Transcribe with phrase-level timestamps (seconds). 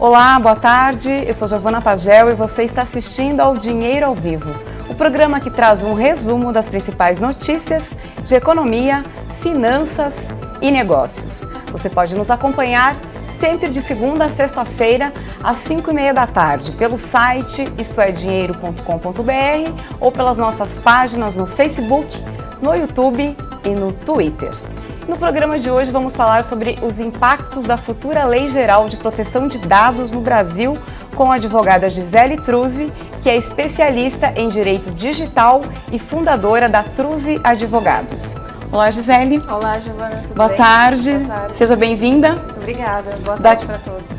[0.00, 1.10] Olá, boa tarde.
[1.26, 4.48] Eu sou Giovana Pagel e você está assistindo ao Dinheiro ao Vivo,
[4.88, 9.04] o programa que traz um resumo das principais notícias de economia,
[9.42, 10.28] finanças
[10.62, 11.48] e negócios.
[11.72, 12.96] Você pode nos acompanhar
[13.40, 20.12] sempre de segunda a sexta-feira, às 5 e meia da tarde, pelo site istoedinheiro.com.br ou
[20.12, 22.06] pelas nossas páginas no Facebook,
[22.62, 24.52] no YouTube e no Twitter.
[25.08, 29.48] No programa de hoje vamos falar sobre os impactos da futura Lei Geral de Proteção
[29.48, 30.76] de Dados no Brasil
[31.16, 32.92] com a advogada Gisele Truzzi,
[33.22, 38.36] que é especialista em direito digital e fundadora da Truzzi Advogados.
[38.70, 39.42] Olá, Gisele.
[39.48, 40.16] Olá, Giovana.
[40.26, 40.56] Tudo Boa bem?
[40.58, 41.12] tarde.
[41.14, 41.56] Boa tarde.
[41.56, 42.38] Seja bem-vinda.
[42.56, 43.16] Obrigada.
[43.24, 44.18] Boa Da- tarde para todos.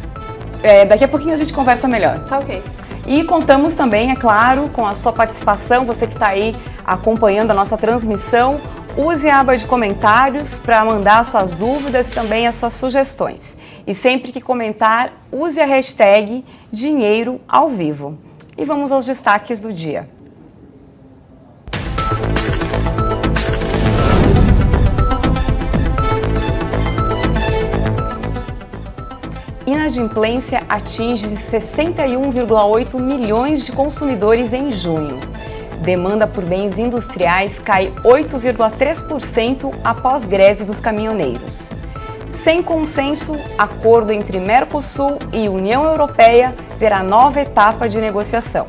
[0.63, 2.19] É, daqui a pouquinho a gente conversa melhor.
[2.27, 2.61] Tá ok.
[3.07, 7.53] E contamos também, é claro, com a sua participação, você que está aí acompanhando a
[7.53, 8.59] nossa transmissão.
[9.01, 13.57] Use a aba de comentários para mandar suas dúvidas e também as suas sugestões.
[13.88, 18.18] E sempre que comentar, use a hashtag Dinheiro ao Vivo.
[18.57, 20.10] E vamos aos destaques do dia.
[29.66, 35.18] Inadimplência atinge 61,8 milhões de consumidores em junho.
[35.81, 41.71] Demanda por bens industriais cai 8,3% após greve dos caminhoneiros.
[42.29, 48.67] Sem consenso, acordo entre Mercosul e União Europeia terá nova etapa de negociação.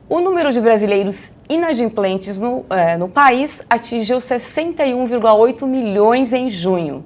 [0.10, 7.04] O número de brasileiros inadimplentes no, eh, no país atingiu 61,8 milhões em junho,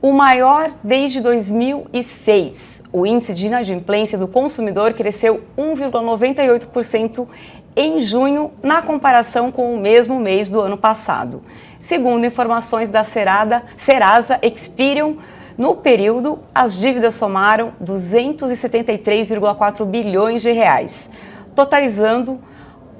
[0.00, 2.82] o maior desde 2006.
[2.92, 7.26] O índice de inadimplência do consumidor cresceu 1,98%
[7.74, 11.42] em junho, na comparação com o mesmo mês do ano passado.
[11.78, 15.12] Segundo informações da Serada, Serasa Experian,
[15.58, 21.08] no período, as dívidas somaram 273,4 bilhões de reais,
[21.54, 22.38] totalizando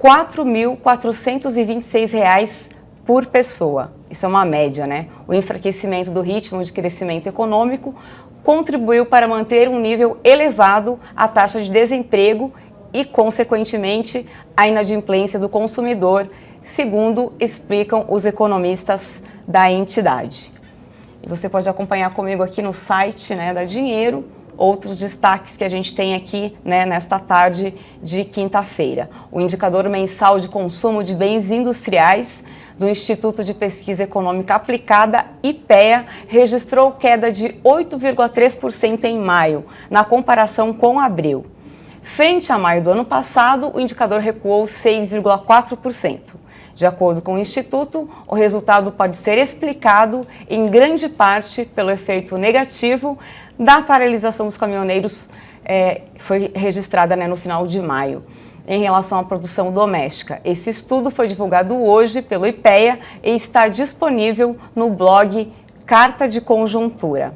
[0.03, 2.71] 4.426 reais
[3.05, 3.93] por pessoa.
[4.11, 5.09] Isso é uma média, né?
[5.29, 7.95] O enfraquecimento do ritmo de crescimento econômico
[8.43, 12.53] contribuiu para manter um nível elevado a taxa de desemprego
[12.93, 14.27] e, consequentemente,
[14.57, 16.29] a inadimplência do consumidor,
[16.67, 20.53] segundo explicam os economistas da entidade.
[21.23, 24.27] E você pode acompanhar comigo aqui no site né, da Dinheiro
[24.59, 29.11] outros destaques que a gente tem aqui né, nesta tarde de quinta-feira.
[29.31, 32.43] O indicador mensal de consumo de bens industriais
[32.79, 40.73] do Instituto de Pesquisa Econômica Aplicada, IPEA, registrou queda de 8,3% em maio, na comparação
[40.73, 41.45] com abril.
[42.03, 46.46] Frente a maio do ano passado, o indicador recuou 6,4%.
[46.77, 52.37] De acordo com o Instituto, o resultado pode ser explicado em grande parte pelo efeito
[52.37, 53.19] negativo
[53.59, 55.31] da paralisação dos caminhoneiros,
[55.65, 58.23] é, foi registrada né, no final de maio,
[58.69, 60.39] em relação à produção doméstica.
[60.45, 65.51] Esse estudo foi divulgado hoje pelo IPEA e está disponível no blog
[65.87, 67.33] Carta de Conjuntura,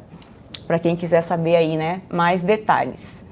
[0.66, 3.24] para quem quiser saber aí né, mais detalhes.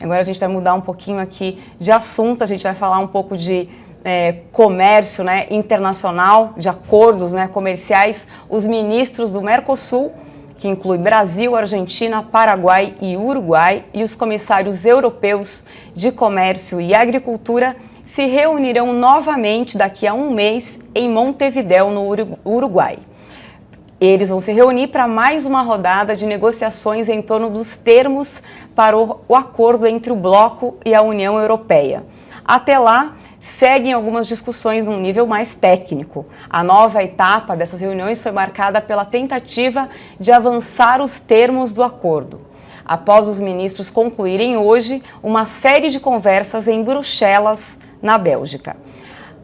[0.00, 3.06] Agora a gente vai mudar um pouquinho aqui de assunto, a gente vai falar um
[3.06, 3.68] pouco de
[4.06, 8.28] é, comércio né, internacional, de acordos né, comerciais.
[8.48, 10.14] Os ministros do Mercosul,
[10.56, 17.74] que inclui Brasil, Argentina, Paraguai e Uruguai, e os comissários europeus de comércio e agricultura
[18.04, 22.08] se reunirão novamente daqui a um mês em Montevidéu, no
[22.44, 22.98] Uruguai.
[24.00, 28.40] Eles vão se reunir para mais uma rodada de negociações em torno dos termos
[28.72, 32.04] para o acordo entre o bloco e a União Europeia.
[32.44, 36.26] Até lá, seguem algumas discussões num nível mais técnico.
[36.48, 39.88] A nova etapa dessas reuniões foi marcada pela tentativa
[40.18, 42.40] de avançar os termos do acordo.
[42.84, 48.76] Após os ministros concluírem hoje uma série de conversas em Bruxelas, na Bélgica.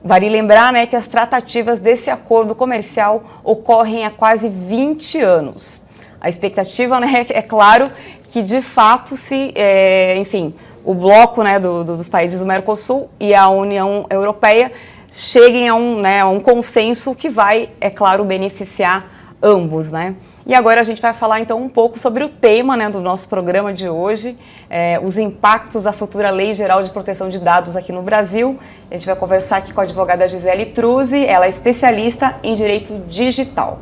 [0.05, 5.83] Vale lembrar né, que as tratativas desse acordo comercial ocorrem há quase 20 anos.
[6.21, 7.91] A expectativa né, é claro
[8.29, 13.09] que de fato se, é, enfim, o bloco né, do, do, dos países do Mercosul
[13.19, 14.73] e a União Europeia
[15.11, 19.07] cheguem a um, né, a um consenso que vai, é claro, beneficiar
[19.43, 20.15] ambos, né?
[20.45, 23.29] E agora a gente vai falar então um pouco sobre o tema né, do nosso
[23.29, 24.37] programa de hoje,
[24.69, 28.59] é, os impactos da futura Lei Geral de Proteção de Dados aqui no Brasil.
[28.91, 32.93] A gente vai conversar aqui com a advogada Gisele Truzzi, ela é especialista em direito
[33.07, 33.81] digital.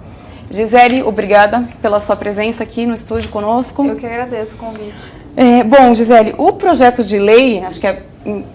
[0.50, 3.87] Gisele, obrigada pela sua presença aqui no estúdio conosco.
[3.87, 5.20] Eu que agradeço o convite.
[5.42, 8.02] É, bom, Gisele, o projeto de lei, acho que é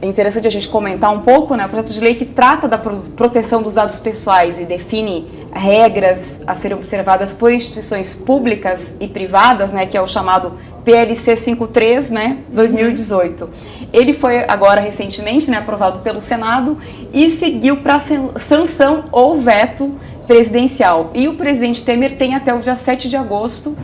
[0.03, 1.65] interessante a gente comentar um pouco, né?
[1.65, 6.53] O projeto de lei que trata da proteção dos dados pessoais e define regras a
[6.53, 9.87] serem observadas por instituições públicas e privadas, né?
[9.87, 12.37] Que é o chamado PLC 53, né?
[12.49, 13.49] 2018.
[13.91, 15.57] Ele foi agora recentemente, né?
[15.57, 16.77] Aprovado pelo Senado
[17.11, 19.95] e seguiu para sanção ou veto
[20.27, 21.09] presidencial.
[21.15, 23.75] E o presidente Temer tem até o dia 7 de agosto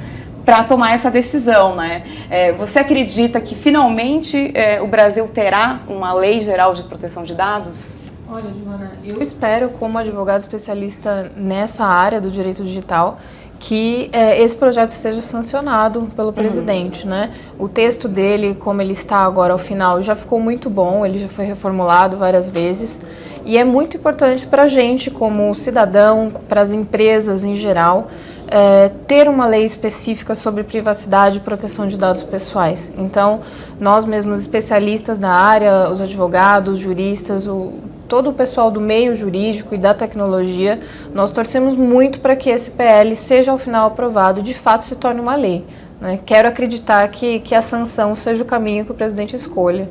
[0.45, 2.03] para tomar essa decisão, né?
[2.29, 7.33] É, você acredita que finalmente é, o Brasil terá uma lei geral de proteção de
[7.33, 8.00] dados?
[8.29, 13.19] Olha, Joana, eu espero, como advogado especialista nessa área do direito digital,
[13.60, 17.10] que é, esse projeto seja sancionado pelo presidente, uhum.
[17.10, 17.31] né?
[17.60, 21.27] O texto dele, como ele está agora ao final, já ficou muito bom, ele já
[21.27, 23.00] foi reformulado várias vezes
[23.43, 28.07] e é muito importante para a gente, como cidadão, para as empresas em geral,
[28.51, 32.91] é, ter uma lei específica sobre privacidade e proteção de dados pessoais.
[32.98, 33.39] Então,
[33.79, 37.74] nós mesmos especialistas na área, os advogados, juristas, o
[38.12, 40.81] todo o pessoal do meio jurídico e da tecnologia,
[41.13, 44.98] nós torcemos muito para que esse PL seja ao final aprovado e de fato se
[44.98, 45.65] torne uma lei.
[46.01, 46.20] Né?
[46.25, 49.89] Quero acreditar que, que a sanção seja o caminho que o presidente escolha.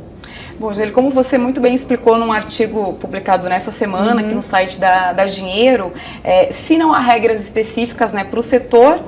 [0.60, 4.18] Bom, Geli, como você muito bem explicou num artigo publicado nessa semana uhum.
[4.18, 5.90] aqui no site da, da Dinheiro,
[6.22, 9.00] é, se não há regras específicas né, para o setor,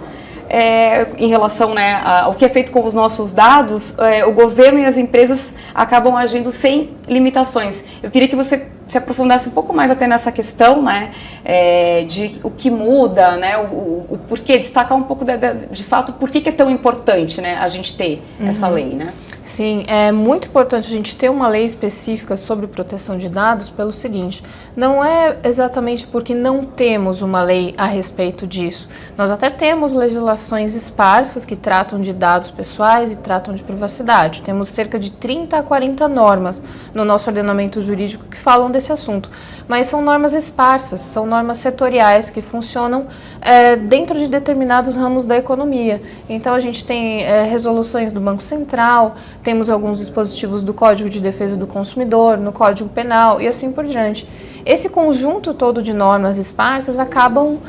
[0.48, 4.78] é, em relação né, ao que é feito com os nossos dados, é, o governo
[4.78, 7.84] e as empresas acabam agindo sem limitações.
[8.02, 12.38] Eu queria que você se aprofundasse um pouco mais até nessa questão, né, é, de
[12.42, 16.12] o que muda, né, o, o, o porquê, destacar um pouco de, de, de fato
[16.12, 18.48] por que, que, é tão importante, né, a gente ter uhum.
[18.48, 19.14] essa lei, né?
[19.44, 23.92] Sim, é muito importante a gente ter uma lei específica sobre proteção de dados pelo
[23.92, 24.42] seguinte,
[24.74, 28.88] não é exatamente porque não temos uma lei a respeito disso.
[29.16, 34.42] Nós até temos legislações esparsas que tratam de dados pessoais e tratam de privacidade.
[34.42, 36.62] Temos cerca de 30 a 40 normas
[36.94, 39.30] no nosso ordenamento jurídico que falam desse esse assunto.
[39.66, 43.06] Mas são normas esparsas, são normas setoriais que funcionam
[43.40, 46.02] é, dentro de determinados ramos da economia.
[46.28, 51.20] Então a gente tem é, resoluções do Banco Central, temos alguns dispositivos do Código de
[51.20, 54.28] Defesa do Consumidor, no Código Penal e assim por diante.
[54.64, 57.60] Esse conjunto todo de normas esparsas acabam uh,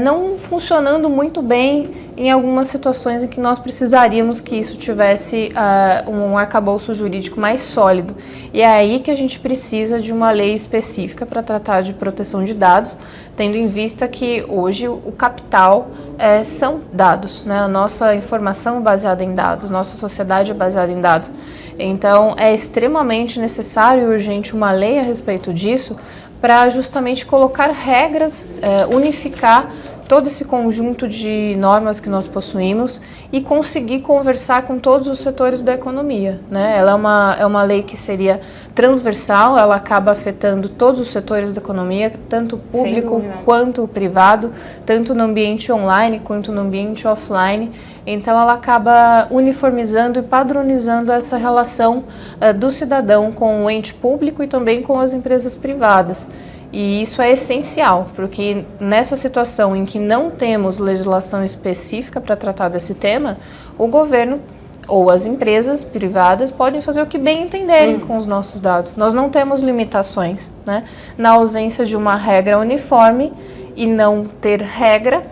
[0.00, 6.10] não funcionando muito bem em algumas situações em que nós precisaríamos que isso tivesse uh,
[6.10, 8.14] um arcabouço jurídico mais sólido.
[8.52, 12.44] E é aí que a gente precisa de uma lei específica para tratar de proteção
[12.44, 12.96] de dados,
[13.36, 17.58] tendo em vista que hoje o capital uh, são dados, né?
[17.58, 21.30] a nossa informação é baseada em dados, nossa sociedade é baseada em dados.
[21.78, 25.96] Então, é extremamente necessário e urgente uma lei a respeito disso
[26.40, 29.70] para justamente colocar regras, é, unificar
[30.08, 32.98] todo esse conjunto de normas que nós possuímos
[33.30, 36.40] e conseguir conversar com todos os setores da economia.
[36.50, 36.78] Né?
[36.78, 38.40] Ela é uma, é uma lei que seria
[38.74, 44.50] transversal, ela acaba afetando todos os setores da economia, tanto o público quanto o privado,
[44.86, 47.70] tanto no ambiente online quanto no ambiente offline.
[48.10, 52.04] Então, ela acaba uniformizando e padronizando essa relação
[52.40, 56.26] uh, do cidadão com o ente público e também com as empresas privadas.
[56.72, 62.68] E isso é essencial, porque nessa situação em que não temos legislação específica para tratar
[62.68, 63.38] desse tema,
[63.78, 64.40] o governo
[64.86, 68.00] ou as empresas privadas podem fazer o que bem entenderem hum.
[68.00, 68.96] com os nossos dados.
[68.96, 70.84] Nós não temos limitações, né?
[71.16, 73.32] Na ausência de uma regra uniforme
[73.76, 75.22] e não ter regra,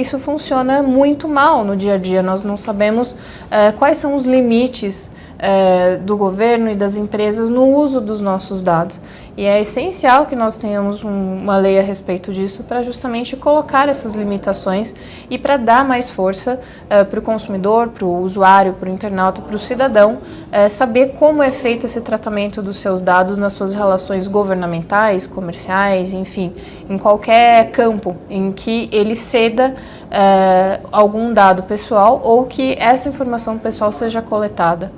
[0.00, 2.22] isso funciona muito mal no dia a dia.
[2.22, 7.64] Nós não sabemos uh, quais são os limites uh, do governo e das empresas no
[7.64, 8.98] uso dos nossos dados.
[9.38, 13.88] E é essencial que nós tenhamos um, uma lei a respeito disso para justamente colocar
[13.88, 14.92] essas limitações
[15.30, 19.40] e para dar mais força uh, para o consumidor, para o usuário, para o internauta,
[19.40, 23.72] para o cidadão uh, saber como é feito esse tratamento dos seus dados nas suas
[23.72, 26.52] relações governamentais, comerciais, enfim,
[26.90, 29.76] em qualquer campo em que ele ceda
[30.06, 34.90] uh, algum dado pessoal ou que essa informação pessoal seja coletada.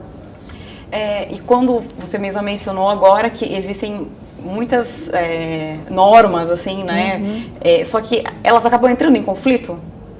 [0.90, 4.08] É, e quando você mesma mencionou agora que existem
[4.42, 7.18] muitas é, normas, assim, né?
[7.22, 7.42] Uhum.
[7.60, 9.78] É, só que elas acabam entrando em conflito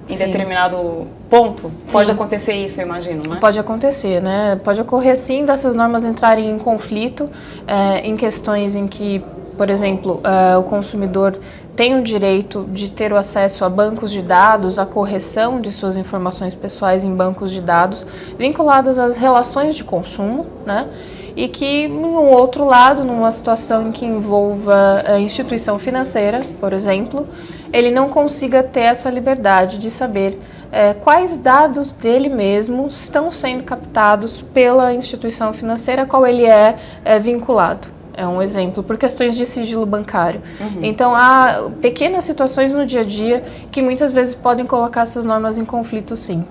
[0.08, 0.26] em Sim.
[0.26, 1.70] determinado ponto?
[1.90, 2.12] Pode sim.
[2.12, 3.38] acontecer isso, eu imagino, né?
[3.40, 4.58] Pode acontecer, né?
[4.62, 7.30] Pode ocorrer sim dessas normas entrarem em conflito
[7.66, 9.24] é, em questões em que,
[9.56, 11.38] por exemplo, é, o consumidor
[11.76, 15.96] tem o direito de ter o acesso a bancos de dados, a correção de suas
[15.96, 18.04] informações pessoais em bancos de dados
[18.36, 20.88] vinculadas às relações de consumo, né?
[21.37, 27.26] E que, no outro lado, numa situação em que envolva a instituição financeira, por exemplo,
[27.72, 30.40] ele não consiga ter essa liberdade de saber
[30.72, 36.76] é, quais dados dele mesmo estão sendo captados pela instituição financeira a qual ele é,
[37.04, 37.88] é vinculado.
[38.12, 40.42] É um exemplo, por questões de sigilo bancário.
[40.60, 40.80] Uhum.
[40.82, 45.56] Então, há pequenas situações no dia a dia que muitas vezes podem colocar essas normas
[45.56, 46.44] em conflito, sim.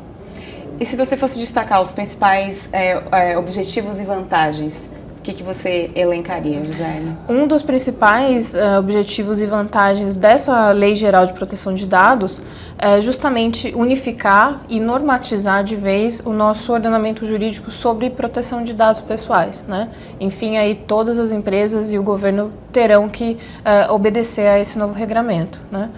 [0.79, 5.43] E se você fosse destacar os principais é, é, objetivos e vantagens o que, que
[5.43, 7.13] você elencaria, Gisele?
[7.27, 12.41] Um dos principais uh, objetivos e vantagens dessa Lei Geral de Proteção de Dados
[12.77, 19.01] é justamente unificar e normatizar de vez o nosso ordenamento jurídico sobre proteção de dados
[19.01, 19.65] pessoais.
[19.67, 19.89] Né?
[20.21, 24.93] Enfim, aí todas as empresas e o governo terão que uh, obedecer a esse novo
[24.93, 25.59] regramento.
[25.69, 25.89] Né?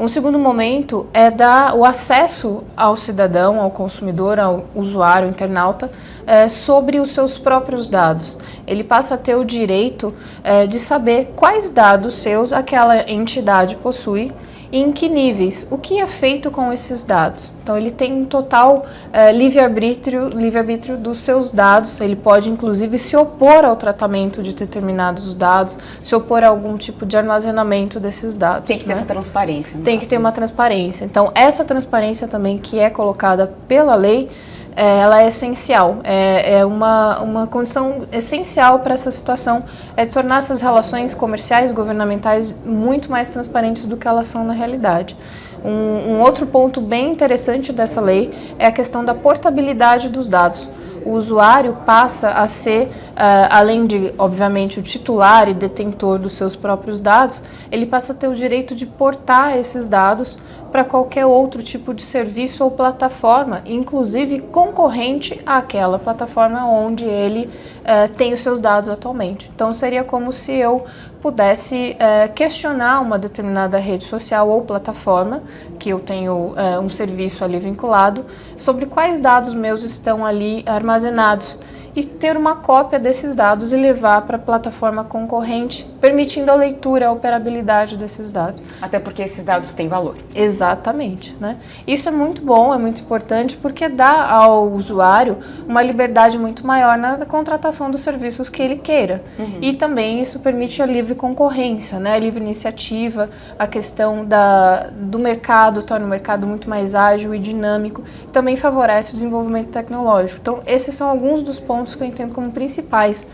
[0.00, 5.90] Um segundo momento é dar o acesso ao cidadão, ao consumidor, ao usuário, internauta,
[6.26, 8.34] é, sobre os seus próprios dados.
[8.66, 14.32] Ele passa a ter o direito é, de saber quais dados seus aquela entidade possui
[14.72, 17.52] e em que níveis, o que é feito com esses dados.
[17.62, 23.16] Então ele tem um total é, livre-arbítrio livre dos seus dados, ele pode inclusive se
[23.16, 28.66] opor ao tratamento de determinados dados, se opor a algum tipo de armazenamento desses dados.
[28.66, 28.94] Tem que ter né?
[28.94, 29.78] essa transparência.
[29.84, 31.04] Tem que ter uma transparência.
[31.04, 34.30] Então essa transparência também que é colocada pela lei,
[34.76, 39.64] é, ela é essencial, é, é, uma, uma condição essencial para essa situação,
[39.96, 45.16] é tornar essas relações comerciais governamentais muito mais transparentes do que elas são na realidade.
[45.64, 50.68] Um, um outro ponto bem interessante dessa lei é a questão da portabilidade dos dados
[51.04, 56.56] o usuário passa a ser, uh, além de, obviamente, o titular e detentor dos seus
[56.56, 60.38] próprios dados, ele passa a ter o direito de portar esses dados
[60.70, 67.46] para qualquer outro tipo de serviço ou plataforma, inclusive concorrente àquela plataforma onde ele
[67.80, 69.50] uh, tem os seus dados atualmente.
[69.54, 70.84] Então, seria como se eu
[71.20, 75.42] pudesse uh, questionar uma determinada rede social ou plataforma,
[75.78, 78.24] que eu tenho uh, um serviço ali vinculado,
[78.56, 81.58] sobre quais dados meus estão ali armazenados
[81.94, 87.08] e ter uma cópia desses dados e levar para a plataforma concorrente, permitindo a leitura,
[87.08, 88.62] a operabilidade desses dados.
[88.80, 90.16] Até porque esses dados têm valor.
[90.34, 91.36] Exatamente.
[91.40, 91.56] Né?
[91.86, 96.96] Isso é muito bom, é muito importante, porque dá ao usuário uma liberdade muito maior
[96.96, 99.22] na contratação dos serviços que ele queira.
[99.38, 99.58] Uhum.
[99.60, 102.14] E também isso permite a livre concorrência, né?
[102.14, 107.38] a livre iniciativa, a questão da, do mercado, torna o mercado muito mais ágil e
[107.38, 110.40] dinâmico, também favorece o desenvolvimento tecnológico.
[110.40, 113.26] Então, esses são alguns dos pontos pontos que eu entendo como principais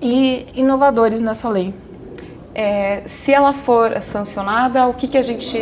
[0.00, 1.74] e inovadores nessa lei.
[2.54, 5.58] É, se ela for sancionada, o que, que a gente,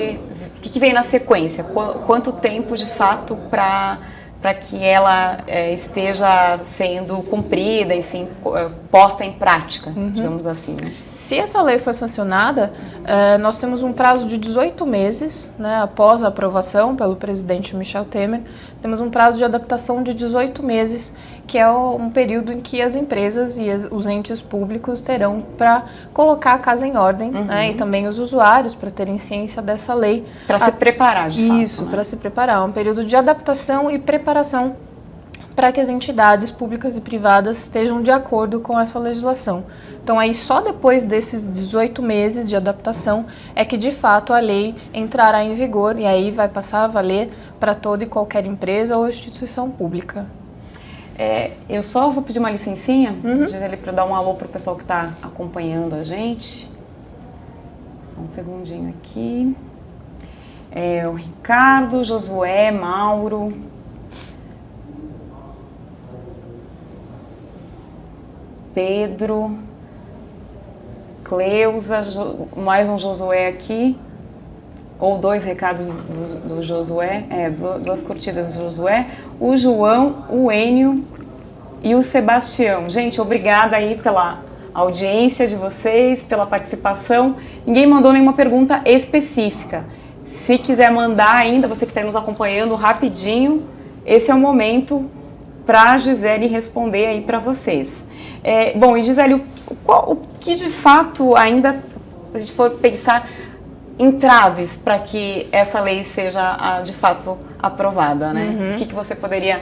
[0.56, 1.64] o que, que vem na sequência?
[1.64, 3.98] Quanto tempo de fato para
[4.40, 10.12] para que ela é, esteja sendo cumprida, enfim, é, posta em prática, uhum.
[10.12, 10.74] digamos assim.
[10.82, 10.94] Né?
[11.20, 12.72] Se essa lei for sancionada,
[13.04, 18.06] é, nós temos um prazo de 18 meses, né, após a aprovação pelo presidente Michel
[18.06, 18.40] Temer,
[18.80, 21.12] temos um prazo de adaptação de 18 meses,
[21.46, 25.84] que é um período em que as empresas e os entes públicos terão para
[26.14, 27.44] colocar a casa em ordem, uhum.
[27.44, 30.26] né, e também os usuários para terem ciência dessa lei.
[30.46, 31.62] Para se preparar, de Isso, fato.
[31.62, 31.90] Isso, né?
[31.90, 32.66] para se preparar.
[32.66, 34.74] Um período de adaptação e preparação
[35.60, 39.66] para que as entidades públicas e privadas estejam de acordo com essa legislação.
[40.02, 44.74] Então, aí só depois desses 18 meses de adaptação é que de fato a lei
[44.94, 47.28] entrará em vigor e aí vai passar a valer
[47.60, 50.24] para toda e qualquer empresa ou instituição pública.
[51.18, 53.44] É, eu só vou pedir uma licencinha, uhum.
[53.82, 56.70] para dar um alô para o pessoal que está acompanhando a gente.
[58.02, 59.54] Só um segundinho aqui.
[60.72, 63.52] É, o Ricardo, Josué, Mauro,
[68.74, 69.58] Pedro,
[71.24, 72.02] Cleusa,
[72.56, 73.98] mais um Josué aqui,
[74.98, 79.08] ou dois recados do, do Josué, é, duas curtidas do Josué,
[79.40, 81.04] o João, o Enio
[81.82, 82.88] e o Sebastião.
[82.88, 84.40] Gente, obrigada aí pela
[84.72, 87.36] audiência de vocês, pela participação.
[87.66, 89.84] Ninguém mandou nenhuma pergunta específica.
[90.22, 93.64] Se quiser mandar ainda, você que está nos acompanhando rapidinho,
[94.06, 95.10] esse é o momento
[95.66, 98.06] para a Gisele responder aí para vocês.
[98.42, 101.82] É, bom, e Gisele, o, qual, o que de fato ainda,
[102.32, 103.28] a gente for pensar,
[103.98, 108.56] entraves para que essa lei seja de fato aprovada, né?
[108.58, 108.72] Uhum.
[108.72, 109.60] O que, que você poderia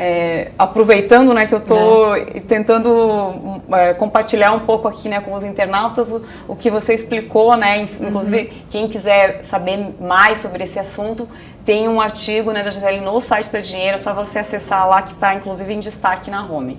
[0.00, 2.24] é, aproveitando né, que eu estou é.
[2.46, 7.56] tentando é, compartilhar um pouco aqui né, com os internautas o, o que você explicou,
[7.56, 8.62] né, inclusive uhum.
[8.70, 11.28] quem quiser saber mais sobre esse assunto,
[11.64, 15.02] tem um artigo né, da Gisele no site da Dinheiro, é só você acessar lá
[15.02, 16.78] que está inclusive em destaque na home.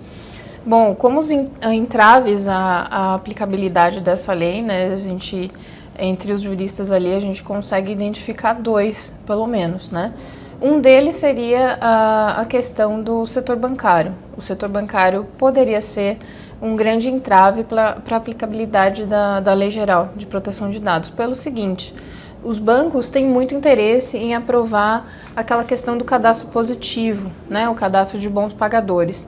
[0.65, 5.49] Bom, como os entraves à, à aplicabilidade dessa lei, né, a gente,
[5.97, 10.13] entre os juristas ali, a gente consegue identificar dois, pelo menos, né?
[10.61, 14.13] Um deles seria a, a questão do setor bancário.
[14.35, 16.17] O setor bancário poderia ser
[16.61, 21.37] um grande entrave para a aplicabilidade da, da Lei Geral de Proteção de Dados, pelo
[21.37, 21.95] seguinte:
[22.43, 28.19] os bancos têm muito interesse em aprovar aquela questão do cadastro positivo, né, o cadastro
[28.19, 29.25] de bons pagadores.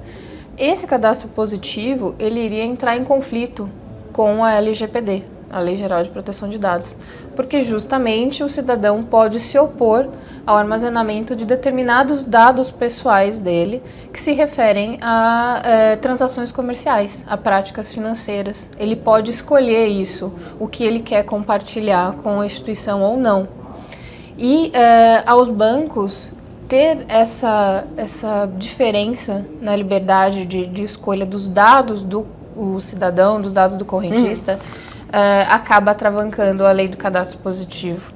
[0.57, 3.69] Esse cadastro positivo ele iria entrar em conflito
[4.11, 6.95] com a LGPD, a Lei Geral de Proteção de Dados,
[7.35, 10.09] porque justamente o cidadão pode se opor
[10.45, 17.37] ao armazenamento de determinados dados pessoais dele que se referem a é, transações comerciais, a
[17.37, 18.69] práticas financeiras.
[18.77, 23.47] Ele pode escolher isso, o que ele quer compartilhar com a instituição ou não.
[24.37, 26.33] E é, aos bancos
[26.71, 32.25] ter essa, essa diferença na liberdade de, de escolha dos dados do
[32.79, 34.53] cidadão, dos dados do correntista.
[34.53, 38.11] Hum uh, acaba atravancando a lei do cadastro positivo.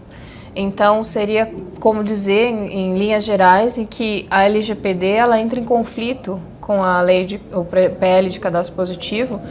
[0.56, 5.65] Então, seria como dizer, em, em, linhas gerais, em que a LGPD ela entra em
[5.65, 9.41] conflito com a lei de, o PL de cadastro positivo,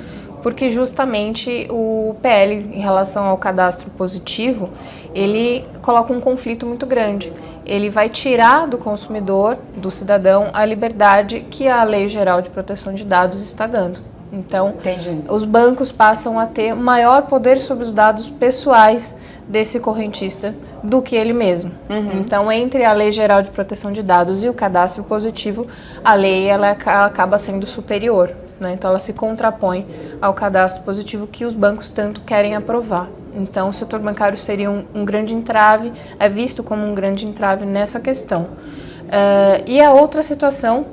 [0.44, 4.68] porque justamente o PL em relação ao cadastro positivo,
[5.14, 7.33] ele coloca um conflito muito grande.
[7.64, 12.92] Ele vai tirar do consumidor, do cidadão, a liberdade que a Lei Geral de Proteção
[12.92, 14.00] de Dados está dando.
[14.30, 15.24] Então, Entendi.
[15.30, 19.16] os bancos passam a ter maior poder sobre os dados pessoais
[19.48, 21.70] desse correntista do que ele mesmo.
[21.88, 22.20] Uhum.
[22.20, 25.66] Então, entre a Lei Geral de Proteção de Dados e o cadastro positivo,
[26.04, 28.43] a lei ela acaba sendo superior.
[28.61, 28.73] Né?
[28.73, 29.87] Então, ela se contrapõe
[30.21, 33.09] ao cadastro positivo que os bancos tanto querem aprovar.
[33.35, 37.67] Então, o setor bancário seria um, um grande entrave, é visto como um grande entrave
[37.67, 38.43] nessa questão.
[38.43, 40.87] Uh, e a outra situação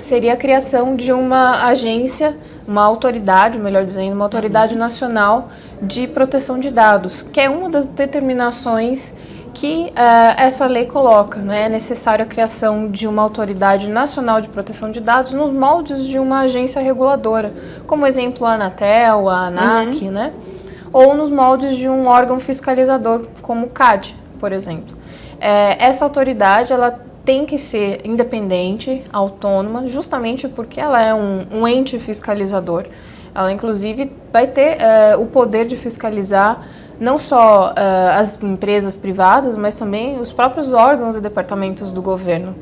[0.00, 5.48] seria a criação de uma agência, uma autoridade, melhor dizendo, uma autoridade nacional
[5.80, 9.14] de proteção de dados, que é uma das determinações
[9.54, 11.40] que uh, essa lei coloca.
[11.40, 11.64] Né?
[11.64, 16.18] É necessária a criação de uma autoridade nacional de proteção de dados nos moldes de
[16.18, 17.52] uma agência reguladora,
[17.86, 20.10] como exemplo a Anatel, a ANAC, uhum.
[20.10, 20.32] né?
[20.92, 24.96] ou nos moldes de um órgão fiscalizador, como o CAD, por exemplo.
[25.40, 31.68] É, essa autoridade ela tem que ser independente, autônoma, justamente porque ela é um, um
[31.68, 32.84] ente fiscalizador.
[33.34, 36.66] Ela, inclusive, vai ter uh, o poder de fiscalizar
[36.98, 42.54] não só uh, as empresas privadas, mas também os próprios órgãos e departamentos do governo.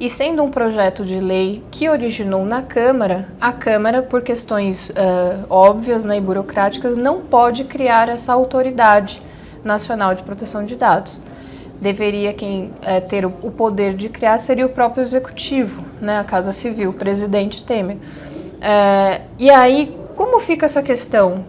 [0.00, 5.46] E sendo um projeto de lei que originou na Câmara, a Câmara, por questões uh,
[5.48, 9.22] óbvias né, e burocráticas, não pode criar essa autoridade
[9.62, 11.18] nacional de proteção de dados
[11.80, 16.24] deveria quem é, ter o, o, poder de criar seria o próprio executivo, né, a
[16.24, 17.98] Casa Civil, o presidente Temer.
[19.38, 21.44] E aí, como fica essa questão?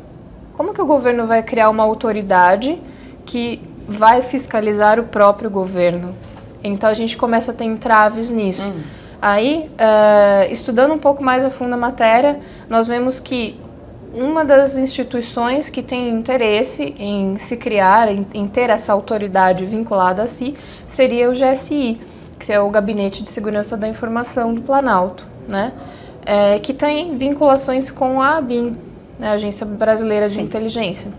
[0.56, 2.82] Como que o governo vai criar uma autoridade
[3.26, 6.15] que vai fiscalizar o próprio governo?
[6.63, 8.68] Então a gente começa a ter entraves nisso.
[8.68, 8.82] Hum.
[9.22, 12.39] Aí, é, estudando um pouco mais a fundo a matéria,
[12.70, 13.60] nós vemos que
[14.13, 20.24] uma das instituições que tem interesse em se criar, em, em, ter essa autoridade vinculada
[20.24, 20.56] a si,
[20.88, 22.00] seria o GSI,
[22.39, 25.74] que é o Gabinete de Segurança da Informação do Planalto, né?
[26.26, 28.78] É, que tem vinculações com a ABIN,
[29.19, 29.32] né?
[29.32, 30.41] Agência Brasileira de Sim.
[30.41, 31.12] Inteligência.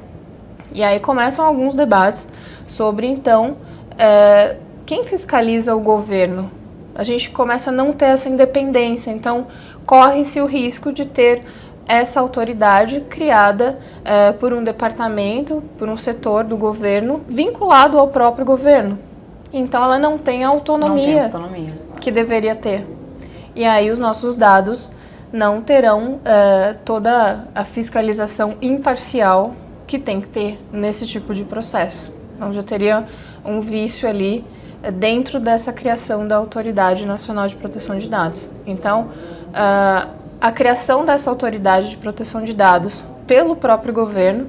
[0.74, 2.28] E aí começam alguns debates
[2.66, 3.56] sobre, então,
[3.98, 6.50] é, quem fiscaliza o governo?
[6.94, 9.46] A gente começa a não ter essa independência, então
[9.84, 11.44] corre-se o risco de ter
[11.88, 18.44] essa autoridade criada é, por um departamento, por um setor do governo vinculado ao próprio
[18.44, 18.98] governo.
[19.52, 21.72] Então ela não tem a autonomia, não tem autonomia.
[22.00, 22.86] que deveria ter.
[23.54, 24.90] E aí os nossos dados
[25.32, 29.54] não terão é, toda a fiscalização imparcial
[29.86, 32.12] que tem que ter nesse tipo de processo.
[32.36, 33.06] Então já teria
[33.44, 34.44] um vício ali
[34.82, 38.48] é, dentro dessa criação da Autoridade Nacional de Proteção de Dados.
[38.66, 39.08] Então,
[39.48, 40.10] uh,
[40.40, 44.48] a criação dessa autoridade de proteção de dados pelo próprio governo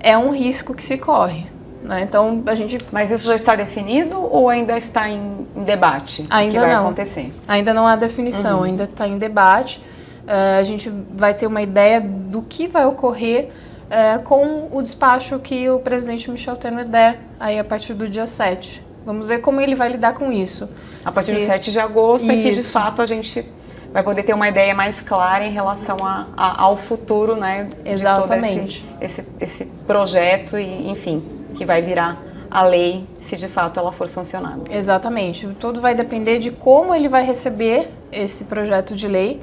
[0.00, 1.46] é um risco que se corre.
[1.82, 2.02] Né?
[2.02, 2.78] Então a gente.
[2.90, 6.26] Mas isso já está definido ou ainda está em, em debate?
[6.28, 6.84] Ainda que vai não.
[6.84, 7.32] acontecer?
[7.46, 8.64] Ainda não há definição, uhum.
[8.64, 9.82] ainda está em debate.
[10.28, 13.48] Uh, a gente vai ter uma ideia do que vai ocorrer
[13.90, 18.26] é, com o despacho que o presidente Michel Temer der aí a partir do dia
[18.26, 18.84] 7.
[19.04, 20.68] Vamos ver como ele vai lidar com isso.
[21.04, 21.40] A partir Se...
[21.40, 22.32] do 7 de agosto isso.
[22.32, 23.50] é que de fato a gente
[23.90, 27.68] vai poder ter uma ideia mais clara em relação a, a, ao futuro, né?
[27.82, 28.80] Exatamente.
[28.80, 33.48] De todo esse, esse, esse projeto e, enfim, que vai virar a lei se de
[33.48, 34.62] fato ela for sancionada.
[34.70, 35.46] Exatamente.
[35.58, 39.40] Tudo vai depender de como ele vai receber esse projeto de lei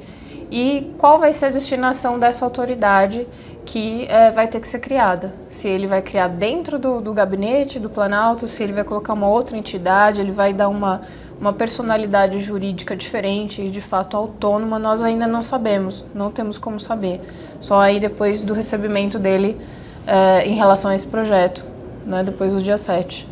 [0.50, 3.26] e qual vai ser a destinação dessa autoridade
[3.64, 5.34] que é, vai ter que ser criada.
[5.50, 9.28] Se ele vai criar dentro do, do gabinete do Planalto, se ele vai colocar uma
[9.28, 11.02] outra entidade, ele vai dar uma,
[11.40, 16.78] uma personalidade jurídica diferente e de fato autônoma, nós ainda não sabemos, não temos como
[16.78, 17.20] saber.
[17.60, 19.60] Só aí depois do recebimento dele
[20.06, 21.64] é, em relação a esse projeto,
[22.06, 23.28] né, depois do dia 7.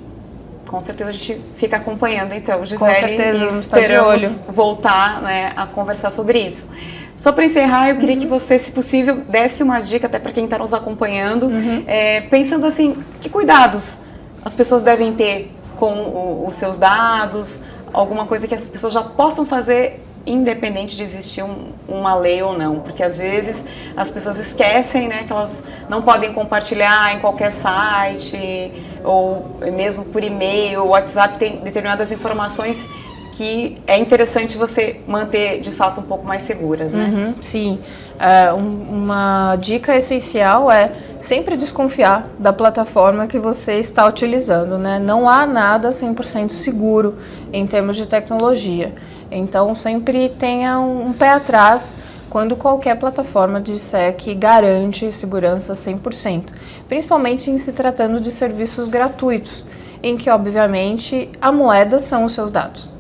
[0.67, 5.67] Com certeza a gente fica acompanhando então, Gisele, Com certeza, e esperamos voltar né, a
[5.67, 6.69] conversar sobre isso.
[7.17, 8.21] Só para encerrar, eu queria uhum.
[8.21, 11.85] que você, se possível, desse uma dica até para quem está nos acompanhando, uhum.
[11.87, 13.99] é, pensando assim, que cuidados
[14.45, 19.03] as pessoas devem ter com o, os seus dados, alguma coisa que as pessoas já
[19.03, 23.65] possam fazer independente de existir um, uma lei ou não, porque às vezes
[23.97, 28.73] as pessoas esquecem, né, que elas não podem compartilhar em qualquer site
[29.03, 32.89] ou mesmo por e-mail, WhatsApp tem determinadas informações
[33.35, 37.05] que é interessante você manter de fato um pouco mais seguras, né?
[37.13, 37.81] Uhum, sim.
[38.17, 45.01] É, um, uma dica essencial é sempre desconfiar da plataforma que você está utilizando, né?
[45.01, 47.17] Não há nada 100% seguro
[47.53, 48.95] em termos de tecnologia.
[49.33, 51.93] Então sempre tenha um, um pé atrás
[52.31, 56.45] quando qualquer plataforma disser que garante segurança 100%,
[56.89, 59.65] principalmente em se tratando de serviços gratuitos,
[60.01, 62.94] em que obviamente a moeda são os seus dados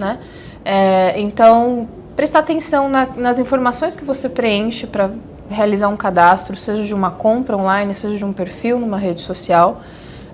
[0.00, 0.18] né?
[0.64, 5.10] É, então, prestar atenção na, nas informações que você preenche para
[5.48, 9.80] realizar um cadastro, seja de uma compra online, seja de um perfil numa rede social,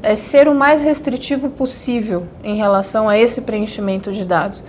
[0.02, 4.62] é ser o mais restritivo possível em relação a esse preenchimento de dados.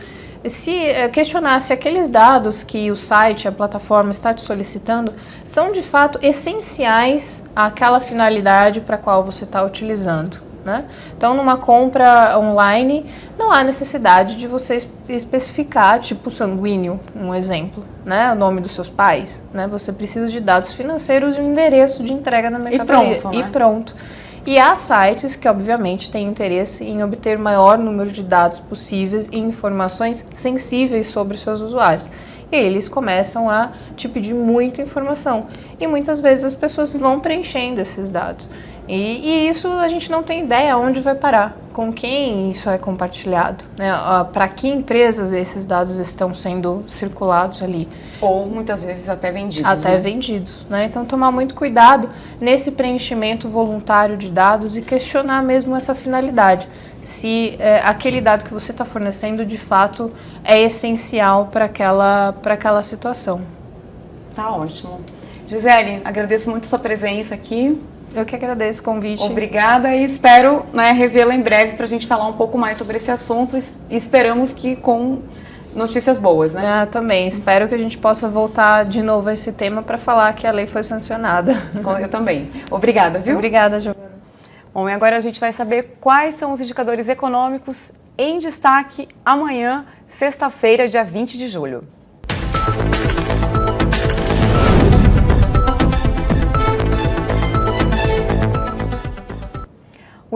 [0.46, 5.14] Se é, questionar se aqueles dados que o site, a plataforma está te solicitando
[5.46, 10.47] são de fato essenciais àquela finalidade para a qual você está utilizando.
[10.68, 10.84] Né?
[11.16, 13.06] Então, numa compra online,
[13.40, 18.34] não há necessidade de você especificar tipo sanguíneo, um exemplo, né?
[18.34, 19.40] o nome dos seus pais.
[19.54, 19.66] Né?
[19.68, 23.14] Você precisa de dados financeiros e um endereço de entrega na mercadoria.
[23.14, 23.30] E pronto.
[23.30, 23.48] Né?
[23.48, 23.96] E pronto.
[24.46, 29.30] E há sites que, obviamente, têm interesse em obter o maior número de dados possíveis
[29.32, 32.10] e informações sensíveis sobre seus usuários.
[32.52, 35.48] E eles começam a te pedir muita informação.
[35.80, 38.50] E muitas vezes as pessoas vão preenchendo esses dados.
[38.88, 42.78] E, e, isso a gente não tem ideia onde vai parar, com quem isso é
[42.78, 43.92] compartilhado, né?
[44.32, 47.88] para que empresas esses dados estão sendo circulados ali.
[48.22, 49.70] Ou muitas vezes até vendidos.
[49.70, 49.98] Até né?
[49.98, 50.66] vendidos.
[50.70, 50.86] Né?
[50.86, 56.70] Então tomar muito cuidado nesse preenchimento voluntário de dados e questionar mesmo essa finalidade.
[57.02, 60.10] Se é, aquele dado que você está fornecendo de fato
[60.46, 63.42] é essencial para aquela, aquela situação.
[64.34, 65.02] Tá ótimo.
[65.46, 67.80] Gisele, agradeço muito a sua presença aqui.
[68.16, 69.22] Eu que agradeço o convite.
[69.24, 72.98] Obrigada e espero né, revê-la em breve para a gente falar um pouco mais sobre
[72.98, 73.58] esse assunto
[73.90, 75.22] e esperamos que com
[75.76, 76.62] notícias boas, né?
[76.66, 77.28] Ah, também.
[77.28, 80.52] Espero que a gente possa voltar de novo a esse tema para falar que a
[80.52, 81.56] lei foi sancionada.
[82.02, 82.50] Eu também.
[82.72, 83.36] Obrigada, viu?
[83.36, 84.08] Obrigada, Giovana.
[84.74, 89.86] Bom, e agora a gente vai saber quais são os indicadores econômicos em destaque amanhã,
[90.08, 91.84] sexta-feira, dia 20 de julho.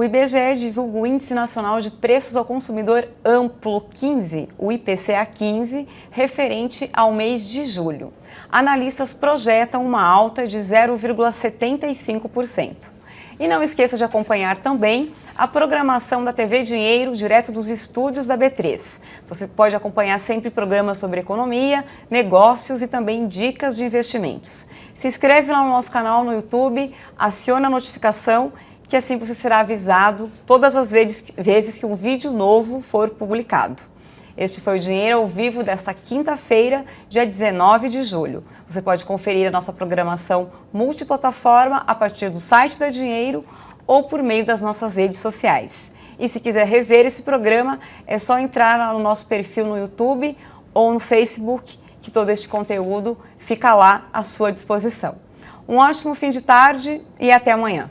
[0.02, 5.88] O IBGE divulga o Índice Nacional de Preços ao Consumidor Amplo 15, o IPCA 15,
[6.10, 8.12] referente ao mês de julho.
[8.52, 12.90] Analistas projetam uma alta de 0,75%.
[13.40, 18.36] E não esqueça de acompanhar também a programação da TV Dinheiro direto dos estúdios da
[18.36, 19.00] B3.
[19.28, 24.68] Você pode acompanhar sempre programas sobre economia, negócios e também dicas de investimentos.
[24.96, 28.52] Se inscreve lá no nosso canal no YouTube, aciona a notificação
[28.92, 33.82] que assim você será avisado todas as vezes, que um vídeo novo for publicado.
[34.36, 38.44] Este foi o Dinheiro ao Vivo desta quinta-feira, dia 19 de julho.
[38.68, 43.46] Você pode conferir a nossa programação multiplataforma a partir do site da Dinheiro
[43.88, 45.94] ou por meio das nossas redes sociais.
[46.20, 50.38] E se quiser rever esse programa, é só entrar no nosso perfil no YouTube
[50.74, 55.16] ou no Facebook, que todo este conteúdo fica lá à sua disposição.
[55.66, 57.90] Um ótimo fim de tarde e até amanhã.